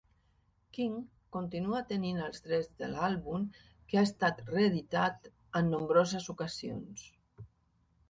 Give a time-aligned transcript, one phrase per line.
[0.77, 0.95] King
[1.35, 3.47] continua tenint els drets de l'àlbum,
[3.93, 7.11] que ha estat reeditat en nombroses ocasions.